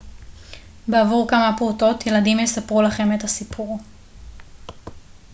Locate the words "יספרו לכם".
2.39-3.13